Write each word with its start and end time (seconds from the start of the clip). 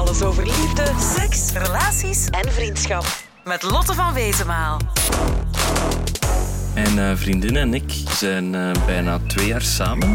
Alles 0.00 0.22
over 0.22 0.44
liefde, 0.44 0.92
seks, 1.16 1.52
relaties 1.52 2.26
en 2.26 2.52
vriendschap. 2.52 3.06
Met 3.44 3.62
Lotte 3.62 3.94
van 3.94 4.12
Wezenmaal. 4.12 4.80
Mijn 6.74 6.96
uh, 6.96 7.10
vriendin 7.14 7.56
en 7.56 7.74
ik 7.74 7.92
zijn 8.10 8.54
uh, 8.54 8.70
bijna 8.86 9.18
twee 9.26 9.46
jaar 9.46 9.62
samen. 9.62 10.14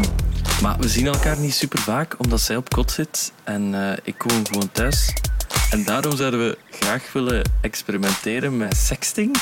Maar 0.62 0.78
we 0.78 0.88
zien 0.88 1.06
elkaar 1.06 1.38
niet 1.38 1.54
super 1.54 1.78
vaak, 1.78 2.14
omdat 2.18 2.40
zij 2.40 2.56
op 2.56 2.68
kot 2.68 2.90
zit 2.90 3.32
en 3.44 3.62
uh, 3.74 3.92
ik 4.02 4.22
woon 4.22 4.46
gewoon 4.46 4.70
thuis. 4.72 5.12
En 5.70 5.84
daarom 5.84 6.16
zouden 6.16 6.40
we 6.40 6.58
graag 6.70 7.12
willen 7.12 7.50
experimenteren 7.60 8.56
met 8.56 8.76
sexting. 8.76 9.36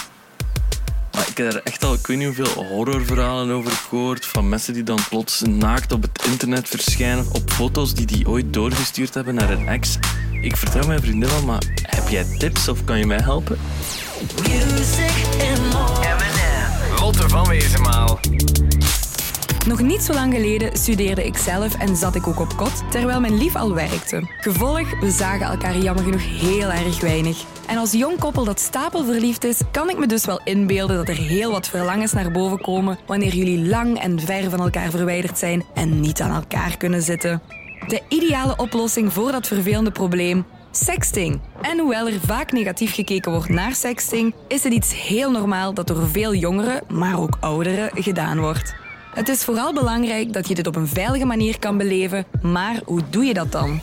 Maar 1.12 1.28
ik 1.28 1.36
heb 1.36 1.52
er 1.52 1.60
echt 1.62 1.84
al, 1.84 1.94
ik 1.94 2.06
weet 2.06 2.18
niet 2.18 2.36
hoeveel 2.36 2.64
horrorverhalen 2.64 3.54
over 3.54 3.72
gehoord. 3.72 4.26
Van 4.26 4.48
mensen 4.48 4.72
die 4.72 4.82
dan 4.82 5.00
plots 5.08 5.40
naakt 5.40 5.92
op 5.92 6.02
het 6.02 6.24
internet 6.26 6.68
verschijnen. 6.68 7.26
Op 7.32 7.50
foto's 7.50 7.94
die 7.94 8.06
die 8.06 8.28
ooit 8.28 8.52
doorgestuurd 8.52 9.14
hebben 9.14 9.34
naar 9.34 9.50
een 9.50 9.68
ex. 9.68 9.98
Ik 10.44 10.56
vertel 10.56 10.86
mijn 10.86 11.00
vriendin 11.00 11.30
al, 11.30 11.42
maar 11.42 11.62
heb 11.82 12.08
jij 12.08 12.24
tips 12.38 12.68
of 12.68 12.84
kan 12.84 12.98
je 12.98 13.06
mij 13.06 13.20
helpen? 13.22 13.58
Music 14.42 15.10
and 15.50 15.72
more. 15.72 17.00
Lotte 17.00 17.28
van 17.28 17.48
Wezenmaal. 17.48 18.18
Nog 19.66 19.80
niet 19.80 20.02
zo 20.02 20.12
lang 20.12 20.34
geleden 20.34 20.76
studeerde 20.76 21.26
ik 21.26 21.36
zelf 21.36 21.74
en 21.74 21.96
zat 21.96 22.14
ik 22.14 22.26
ook 22.26 22.40
op 22.40 22.56
kot, 22.56 22.90
terwijl 22.90 23.20
mijn 23.20 23.38
lief 23.38 23.56
al 23.56 23.74
werkte. 23.74 24.28
Gevolg, 24.40 25.00
we 25.00 25.10
zagen 25.10 25.46
elkaar 25.46 25.78
jammer 25.78 26.04
genoeg 26.04 26.24
heel 26.40 26.72
erg 26.72 27.00
weinig. 27.00 27.44
En 27.66 27.76
als 27.76 27.92
jong 27.92 28.18
koppel 28.18 28.44
dat 28.44 28.60
stapelverliefd 28.60 29.44
is, 29.44 29.60
kan 29.70 29.90
ik 29.90 29.98
me 29.98 30.06
dus 30.06 30.24
wel 30.24 30.40
inbeelden 30.44 30.96
dat 30.96 31.08
er 31.08 31.16
heel 31.16 31.50
wat 31.50 31.68
verlangens 31.68 32.12
naar 32.12 32.30
boven 32.30 32.60
komen 32.60 32.98
wanneer 33.06 33.34
jullie 33.34 33.68
lang 33.68 33.98
en 33.98 34.20
ver 34.20 34.50
van 34.50 34.60
elkaar 34.60 34.90
verwijderd 34.90 35.38
zijn 35.38 35.64
en 35.74 36.00
niet 36.00 36.20
aan 36.20 36.34
elkaar 36.34 36.76
kunnen 36.76 37.02
zitten. 37.02 37.42
De 37.86 38.02
ideale 38.08 38.56
oplossing 38.56 39.12
voor 39.12 39.32
dat 39.32 39.46
vervelende 39.46 39.90
probleem 39.90 40.44
Sexting. 40.70 41.40
En 41.60 41.78
hoewel 41.78 42.06
er 42.06 42.20
vaak 42.20 42.52
negatief 42.52 42.94
gekeken 42.94 43.32
wordt 43.32 43.48
naar 43.48 43.74
sexting, 43.74 44.34
is 44.48 44.64
het 44.64 44.72
iets 44.72 45.02
heel 45.02 45.30
normaal 45.30 45.74
dat 45.74 45.86
door 45.86 46.08
veel 46.08 46.34
jongeren, 46.34 46.82
maar 46.88 47.20
ook 47.20 47.36
ouderen, 47.40 47.90
gedaan 47.94 48.40
wordt. 48.40 48.74
Het 49.14 49.28
is 49.28 49.44
vooral 49.44 49.72
belangrijk 49.72 50.32
dat 50.32 50.48
je 50.48 50.54
dit 50.54 50.66
op 50.66 50.76
een 50.76 50.88
veilige 50.88 51.24
manier 51.24 51.58
kan 51.58 51.76
beleven, 51.76 52.24
maar 52.42 52.80
hoe 52.84 53.00
doe 53.10 53.24
je 53.24 53.34
dat 53.34 53.52
dan? 53.52 53.80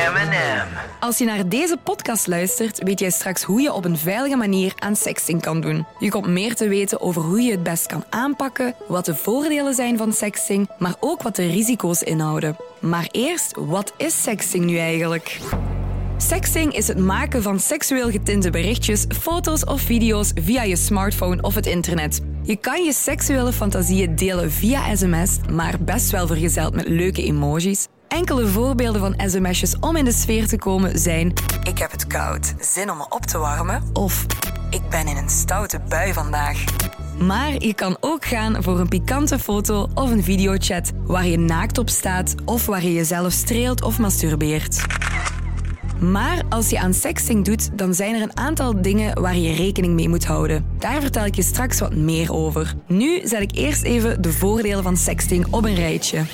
M&M. 0.00 0.66
Als 1.00 1.18
je 1.18 1.24
naar 1.24 1.48
deze 1.48 1.76
podcast 1.82 2.26
luistert, 2.26 2.82
weet 2.82 3.00
jij 3.00 3.10
straks 3.10 3.42
hoe 3.42 3.60
je 3.60 3.72
op 3.72 3.84
een 3.84 3.98
veilige 3.98 4.36
manier 4.36 4.72
aan 4.78 4.96
sexting 4.96 5.42
kan 5.42 5.60
doen. 5.60 5.86
Je 5.98 6.10
komt 6.10 6.26
meer 6.26 6.54
te 6.54 6.68
weten 6.68 7.00
over 7.00 7.22
hoe 7.22 7.40
je 7.40 7.50
het 7.50 7.62
best 7.62 7.86
kan 7.86 8.04
aanpakken, 8.10 8.74
wat 8.88 9.04
de 9.04 9.14
voordelen 9.14 9.74
zijn 9.74 9.96
van 9.96 10.12
sexting, 10.12 10.68
maar 10.78 10.94
ook 11.00 11.22
wat 11.22 11.36
de 11.36 11.46
risico's 11.46 12.02
inhouden. 12.02 12.56
Maar 12.78 13.08
eerst, 13.10 13.56
wat 13.56 13.92
is 13.96 14.22
sexting 14.22 14.64
nu 14.64 14.78
eigenlijk? 14.78 15.38
Sexting 16.16 16.74
is 16.76 16.88
het 16.88 16.98
maken 16.98 17.42
van 17.42 17.58
seksueel 17.58 18.10
getinte 18.10 18.50
berichtjes, 18.50 19.04
foto's 19.18 19.64
of 19.64 19.80
video's 19.80 20.32
via 20.34 20.62
je 20.62 20.76
smartphone 20.76 21.42
of 21.42 21.54
het 21.54 21.66
internet. 21.66 22.20
Je 22.42 22.56
kan 22.56 22.84
je 22.84 22.92
seksuele 22.92 23.52
fantasieën 23.52 24.16
delen 24.16 24.50
via 24.50 24.96
sms, 24.96 25.38
maar 25.50 25.74
best 25.80 26.10
wel 26.10 26.26
vergezeld 26.26 26.74
met 26.74 26.88
leuke 26.88 27.22
emojis. 27.22 27.86
Enkele 28.10 28.46
voorbeelden 28.46 29.00
van 29.00 29.14
sms'jes 29.30 29.78
om 29.78 29.96
in 29.96 30.04
de 30.04 30.12
sfeer 30.12 30.48
te 30.48 30.58
komen 30.58 30.98
zijn... 30.98 31.32
Ik 31.62 31.78
heb 31.78 31.90
het 31.90 32.06
koud, 32.06 32.54
zin 32.58 32.90
om 32.90 32.96
me 32.96 33.06
op 33.08 33.26
te 33.26 33.38
warmen. 33.38 33.82
Of 33.92 34.26
ik 34.70 34.88
ben 34.88 35.06
in 35.06 35.16
een 35.16 35.28
stoute 35.28 35.80
bui 35.88 36.12
vandaag. 36.12 36.64
Maar 37.18 37.62
je 37.62 37.74
kan 37.74 37.96
ook 38.00 38.24
gaan 38.24 38.62
voor 38.62 38.80
een 38.80 38.88
pikante 38.88 39.38
foto 39.38 39.88
of 39.94 40.10
een 40.10 40.22
videochat 40.22 40.92
waar 41.04 41.26
je 41.26 41.38
naakt 41.38 41.78
op 41.78 41.88
staat 41.88 42.34
of 42.44 42.66
waar 42.66 42.82
je 42.82 42.92
jezelf 42.92 43.32
streelt 43.32 43.82
of 43.82 43.98
masturbeert. 43.98 44.86
Maar 45.98 46.42
als 46.48 46.70
je 46.70 46.78
aan 46.80 46.94
sexting 46.94 47.44
doet, 47.44 47.78
dan 47.78 47.94
zijn 47.94 48.14
er 48.14 48.22
een 48.22 48.36
aantal 48.36 48.82
dingen 48.82 49.20
waar 49.20 49.36
je 49.36 49.54
rekening 49.54 49.94
mee 49.94 50.08
moet 50.08 50.24
houden. 50.24 50.66
Daar 50.78 51.00
vertel 51.00 51.24
ik 51.24 51.34
je 51.34 51.42
straks 51.42 51.80
wat 51.80 51.94
meer 51.94 52.32
over. 52.32 52.74
Nu 52.86 53.20
zet 53.24 53.40
ik 53.40 53.56
eerst 53.56 53.82
even 53.82 54.22
de 54.22 54.32
voordelen 54.32 54.82
van 54.82 54.96
sexting 54.96 55.46
op 55.50 55.64
een 55.64 55.74
rijtje. 55.74 56.24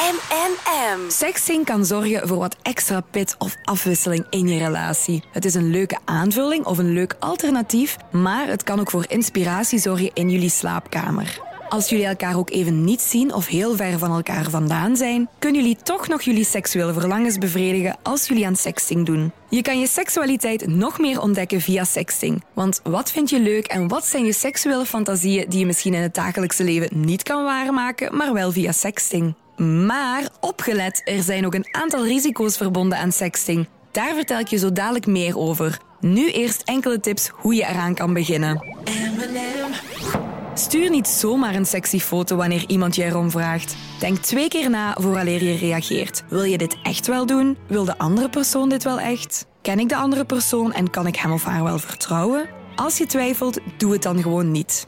M&M. 0.00 1.10
Sexting 1.10 1.64
kan 1.64 1.84
zorgen 1.84 2.28
voor 2.28 2.38
wat 2.38 2.56
extra 2.62 3.00
pit 3.00 3.34
of 3.38 3.56
afwisseling 3.64 4.26
in 4.30 4.48
je 4.48 4.58
relatie. 4.58 5.22
Het 5.32 5.44
is 5.44 5.54
een 5.54 5.70
leuke 5.70 5.98
aanvulling 6.04 6.64
of 6.64 6.78
een 6.78 6.92
leuk 6.92 7.16
alternatief, 7.18 7.96
maar 8.12 8.46
het 8.46 8.62
kan 8.62 8.80
ook 8.80 8.90
voor 8.90 9.04
inspiratie 9.08 9.78
zorgen 9.78 10.10
in 10.14 10.30
jullie 10.30 10.50
slaapkamer. 10.50 11.40
Als 11.68 11.88
jullie 11.88 12.06
elkaar 12.06 12.36
ook 12.36 12.50
even 12.50 12.84
niet 12.84 13.00
zien 13.00 13.34
of 13.34 13.46
heel 13.46 13.76
ver 13.76 13.98
van 13.98 14.10
elkaar 14.10 14.50
vandaan 14.50 14.96
zijn, 14.96 15.28
kunnen 15.38 15.60
jullie 15.60 15.78
toch 15.82 16.08
nog 16.08 16.22
jullie 16.22 16.44
seksuele 16.44 16.92
verlangens 16.92 17.38
bevredigen 17.38 17.96
als 18.02 18.26
jullie 18.28 18.46
aan 18.46 18.56
sexting 18.56 19.06
doen. 19.06 19.32
Je 19.48 19.62
kan 19.62 19.80
je 19.80 19.86
seksualiteit 19.86 20.66
nog 20.66 20.98
meer 20.98 21.20
ontdekken 21.20 21.60
via 21.60 21.84
sexting. 21.84 22.44
Want 22.54 22.80
wat 22.82 23.10
vind 23.10 23.30
je 23.30 23.40
leuk 23.40 23.66
en 23.66 23.88
wat 23.88 24.06
zijn 24.06 24.24
je 24.24 24.32
seksuele 24.32 24.86
fantasieën 24.86 25.48
die 25.48 25.58
je 25.58 25.66
misschien 25.66 25.94
in 25.94 26.02
het 26.02 26.14
dagelijkse 26.14 26.64
leven 26.64 27.00
niet 27.00 27.22
kan 27.22 27.44
waarmaken, 27.44 28.16
maar 28.16 28.32
wel 28.32 28.52
via 28.52 28.72
sexting? 28.72 29.34
Maar 29.66 30.28
opgelet, 30.40 31.02
er 31.04 31.22
zijn 31.22 31.46
ook 31.46 31.54
een 31.54 31.68
aantal 31.70 32.06
risico's 32.06 32.56
verbonden 32.56 32.98
aan 32.98 33.12
sexting. 33.12 33.68
Daar 33.90 34.14
vertel 34.14 34.38
ik 34.38 34.48
je 34.48 34.58
zo 34.58 34.72
dadelijk 34.72 35.06
meer 35.06 35.38
over. 35.38 35.78
Nu 36.00 36.30
eerst 36.30 36.62
enkele 36.64 37.00
tips 37.00 37.30
hoe 37.34 37.54
je 37.54 37.66
eraan 37.66 37.94
kan 37.94 38.12
beginnen. 38.12 38.64
Stuur 40.54 40.90
niet 40.90 41.08
zomaar 41.08 41.54
een 41.54 41.66
sexy 41.66 41.98
foto 41.98 42.36
wanneer 42.36 42.64
iemand 42.66 42.94
je 42.94 43.04
erom 43.04 43.30
vraagt. 43.30 43.76
Denk 43.98 44.18
twee 44.18 44.48
keer 44.48 44.70
na 44.70 44.96
vooraleer 45.00 45.42
je 45.42 45.56
reageert. 45.56 46.22
Wil 46.28 46.44
je 46.44 46.58
dit 46.58 46.76
echt 46.82 47.06
wel 47.06 47.26
doen? 47.26 47.56
Wil 47.66 47.84
de 47.84 47.98
andere 47.98 48.28
persoon 48.28 48.68
dit 48.68 48.84
wel 48.84 49.00
echt? 49.00 49.46
Ken 49.62 49.78
ik 49.78 49.88
de 49.88 49.96
andere 49.96 50.24
persoon 50.24 50.72
en 50.72 50.90
kan 50.90 51.06
ik 51.06 51.16
hem 51.16 51.32
of 51.32 51.44
haar 51.44 51.62
wel 51.62 51.78
vertrouwen? 51.78 52.48
Als 52.76 52.98
je 52.98 53.06
twijfelt, 53.06 53.58
doe 53.76 53.92
het 53.92 54.02
dan 54.02 54.22
gewoon 54.22 54.50
niet. 54.50 54.86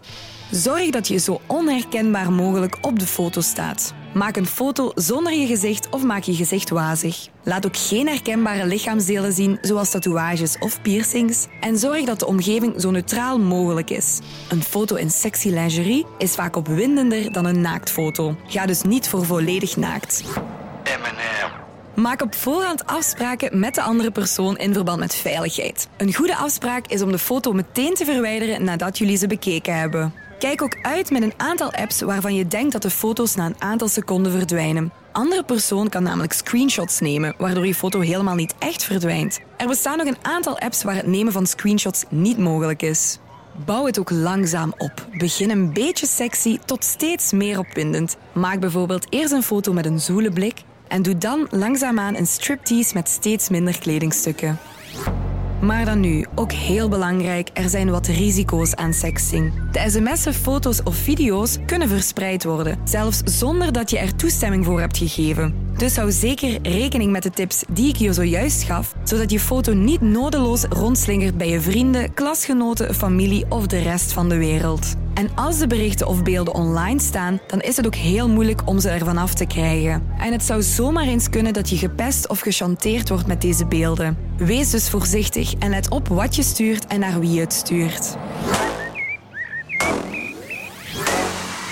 Zorg 0.53 0.91
dat 0.91 1.09
je 1.09 1.19
zo 1.19 1.41
onherkenbaar 1.47 2.33
mogelijk 2.33 2.77
op 2.81 2.99
de 2.99 3.07
foto 3.07 3.41
staat. 3.41 3.95
Maak 4.15 4.37
een 4.37 4.47
foto 4.47 4.93
zonder 4.95 5.33
je 5.33 5.47
gezicht 5.47 5.89
of 5.89 6.03
maak 6.03 6.23
je 6.23 6.35
gezicht 6.35 6.71
wazig. 6.71 7.29
Laat 7.43 7.67
ook 7.67 7.77
geen 7.77 8.09
herkenbare 8.09 8.67
lichaamsdelen 8.67 9.33
zien, 9.33 9.59
zoals 9.63 9.91
tatoeages 9.91 10.59
of 10.59 10.83
piercings. 10.83 11.47
En 11.61 11.79
zorg 11.79 12.05
dat 12.05 12.19
de 12.19 12.27
omgeving 12.27 12.81
zo 12.81 12.91
neutraal 12.91 13.39
mogelijk 13.39 13.91
is. 13.91 14.21
Een 14.49 14.63
foto 14.63 14.97
in 14.97 15.11
sexy 15.11 15.49
lingerie 15.49 16.07
is 16.19 16.35
vaak 16.35 16.57
opwindender 16.57 17.33
dan 17.33 17.45
een 17.45 17.61
naaktfoto. 17.61 18.37
Ga 18.47 18.67
dus 18.67 18.83
niet 18.83 19.09
voor 19.09 19.25
volledig 19.25 19.77
naakt. 19.77 20.23
M&M. 20.84 22.01
Maak 22.01 22.23
op 22.23 22.34
voorhand 22.34 22.87
afspraken 22.87 23.59
met 23.59 23.75
de 23.75 23.83
andere 23.83 24.11
persoon 24.11 24.57
in 24.57 24.73
verband 24.73 24.99
met 24.99 25.15
veiligheid. 25.15 25.89
Een 25.97 26.15
goede 26.15 26.37
afspraak 26.37 26.87
is 26.87 27.03
om 27.03 27.11
de 27.11 27.19
foto 27.19 27.53
meteen 27.53 27.95
te 27.95 28.05
verwijderen 28.05 28.65
nadat 28.65 28.99
jullie 28.99 29.17
ze 29.17 29.27
bekeken 29.27 29.79
hebben. 29.79 30.13
Kijk 30.42 30.62
ook 30.62 30.76
uit 30.82 31.10
met 31.10 31.22
een 31.22 31.32
aantal 31.36 31.72
apps 31.72 32.00
waarvan 32.00 32.34
je 32.34 32.47
denkt 32.47 32.72
dat 32.72 32.82
de 32.82 32.91
foto's 32.91 33.34
na 33.34 33.47
een 33.47 33.60
aantal 33.60 33.88
seconden 33.88 34.32
verdwijnen. 34.32 34.92
Andere 35.12 35.44
persoon 35.44 35.88
kan 35.88 36.03
namelijk 36.03 36.32
screenshots 36.32 37.00
nemen, 37.00 37.34
waardoor 37.38 37.66
je 37.66 37.75
foto 37.75 38.00
helemaal 38.00 38.34
niet 38.34 38.54
echt 38.58 38.84
verdwijnt. 38.84 39.41
Er 39.56 39.66
bestaan 39.66 39.97
nog 39.98 40.06
een 40.06 40.16
aantal 40.22 40.58
apps 40.58 40.82
waar 40.82 40.94
het 40.94 41.06
nemen 41.06 41.32
van 41.32 41.47
screenshots 41.47 42.04
niet 42.08 42.38
mogelijk 42.38 42.82
is. 42.82 43.19
Bouw 43.64 43.86
het 43.86 43.98
ook 43.98 44.10
langzaam 44.10 44.75
op. 44.78 45.06
Begin 45.19 45.50
een 45.50 45.72
beetje 45.72 46.06
sexy 46.06 46.59
tot 46.64 46.84
steeds 46.84 47.32
meer 47.32 47.59
opwindend. 47.59 48.16
Maak 48.32 48.60
bijvoorbeeld 48.60 49.06
eerst 49.10 49.32
een 49.32 49.42
foto 49.42 49.72
met 49.72 49.86
een 49.86 50.00
zoele 50.00 50.30
blik 50.30 50.62
en 50.88 51.03
doe 51.03 51.19
dan 51.19 51.47
langzaamaan 51.50 52.16
een 52.16 52.26
striptease 52.26 52.94
met 52.94 53.09
steeds 53.09 53.48
minder 53.48 53.78
kledingstukken. 53.78 54.59
Maar 55.62 55.84
dan 55.84 56.00
nu, 56.00 56.27
ook 56.34 56.53
heel 56.53 56.89
belangrijk, 56.89 57.50
er 57.53 57.69
zijn 57.69 57.91
wat 57.91 58.06
risico's 58.06 58.75
aan 58.75 58.93
sexting. 58.93 59.71
De 59.71 59.91
sms'en, 59.91 60.34
foto's 60.34 60.83
of 60.83 60.95
video's 60.97 61.59
kunnen 61.67 61.89
verspreid 61.89 62.45
worden, 62.45 62.78
zelfs 62.84 63.21
zonder 63.25 63.72
dat 63.72 63.91
je 63.91 63.98
er 63.98 64.16
toestemming 64.16 64.65
voor 64.65 64.81
hebt 64.81 64.97
gegeven. 64.97 65.61
Dus 65.77 65.97
hou 65.97 66.13
zeker 66.13 66.59
rekening 66.63 67.13
met 67.13 67.22
de 67.22 67.30
tips 67.30 67.65
die 67.71 67.89
ik 67.89 67.97
je 67.97 68.13
zojuist 68.13 68.63
gaf, 68.63 68.95
zodat 69.04 69.30
je 69.30 69.41
foto 69.41 69.72
niet 69.72 70.01
nodeloos 70.01 70.65
rondslingert 70.65 71.36
bij 71.36 71.48
je 71.48 71.60
vrienden, 71.60 72.15
klasgenoten, 72.15 72.95
familie 72.95 73.45
of 73.48 73.66
de 73.66 73.78
rest 73.78 74.13
van 74.13 74.28
de 74.28 74.36
wereld. 74.36 74.95
En 75.15 75.28
als 75.34 75.59
de 75.59 75.66
berichten 75.66 76.07
of 76.07 76.22
beelden 76.22 76.54
online 76.54 77.01
staan, 77.01 77.41
dan 77.47 77.60
is 77.60 77.77
het 77.77 77.86
ook 77.86 77.95
heel 77.95 78.28
moeilijk 78.28 78.60
om 78.65 78.80
ze 78.80 78.89
ervan 78.89 79.16
af 79.16 79.34
te 79.34 79.47
krijgen. 79.47 80.03
En 80.19 80.33
het 80.33 80.45
zou 80.45 80.63
zomaar 80.63 81.07
eens 81.07 81.28
kunnen 81.28 81.53
dat 81.53 81.71
je 81.71 81.77
gepest 81.77 82.28
of 82.28 82.41
gechanteerd 82.41 83.09
wordt 83.09 83.27
met 83.27 83.41
deze 83.41 83.66
beelden. 83.66 84.16
Wees 84.36 84.71
dus 84.71 84.91
voorzichtig 84.91 85.54
en 85.54 85.71
let 85.71 85.91
op 85.91 86.09
wat 86.09 86.36
je 86.36 86.42
stuurt 86.42 86.86
en 86.86 87.01
naar 87.01 87.21
wie 87.21 87.33
je 87.33 87.41
het 87.41 87.53
stuurt. 87.53 88.16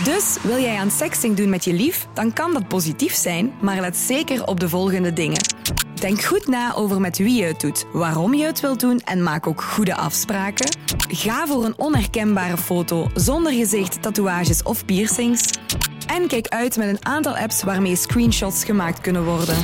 Dus 0.04 0.36
wil 0.42 0.58
jij 0.58 0.76
aan 0.76 0.90
sexting 0.90 1.36
doen 1.36 1.48
met 1.48 1.64
je 1.64 1.72
lief, 1.72 2.06
dan 2.14 2.32
kan 2.32 2.52
dat 2.52 2.68
positief 2.68 3.14
zijn, 3.14 3.52
maar 3.60 3.80
let 3.80 3.96
zeker 3.96 4.46
op 4.46 4.60
de 4.60 4.68
volgende 4.68 5.12
dingen. 5.12 5.40
Denk 5.94 6.22
goed 6.22 6.46
na 6.46 6.74
over 6.74 7.00
met 7.00 7.18
wie 7.18 7.34
je 7.34 7.44
het 7.44 7.60
doet, 7.60 7.84
waarom 7.92 8.34
je 8.34 8.44
het 8.44 8.60
wilt 8.60 8.80
doen 8.80 9.00
en 9.00 9.22
maak 9.22 9.46
ook 9.46 9.62
goede 9.62 9.94
afspraken. 9.94 10.76
Ga 11.08 11.46
voor 11.46 11.64
een 11.64 11.78
onherkenbare 11.78 12.56
foto 12.56 13.10
zonder 13.14 13.52
gezicht, 13.52 14.02
tatoeages 14.02 14.62
of 14.62 14.84
piercings. 14.84 15.50
En 16.06 16.26
kijk 16.26 16.48
uit 16.48 16.76
met 16.76 16.88
een 16.88 17.06
aantal 17.06 17.36
apps 17.36 17.62
waarmee 17.62 17.96
screenshots 17.96 18.64
gemaakt 18.64 19.00
kunnen 19.00 19.24
worden. 19.24 19.56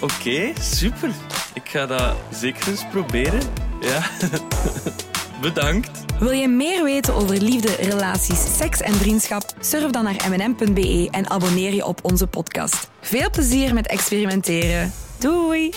Oké, 0.00 0.52
super. 0.60 1.10
Ik 1.54 1.68
ga 1.68 1.86
dat 1.86 2.16
zeker 2.30 2.68
eens 2.68 2.86
proberen. 2.90 3.40
Ja. 3.80 4.02
Bedankt. 5.40 6.04
Wil 6.18 6.30
je 6.30 6.48
meer 6.48 6.84
weten 6.84 7.14
over 7.14 7.42
liefde, 7.42 7.74
relaties, 7.74 8.56
seks 8.56 8.80
en 8.80 8.94
vriendschap? 8.94 9.54
Surf 9.60 9.90
dan 9.90 10.04
naar 10.04 10.26
mnm.be 10.30 11.08
en 11.10 11.30
abonneer 11.30 11.74
je 11.74 11.84
op 11.84 11.98
onze 12.02 12.26
podcast. 12.26 12.90
Veel 13.00 13.30
plezier 13.30 13.74
met 13.74 13.86
experimenteren. 13.86 14.92
Doei! 15.18 15.70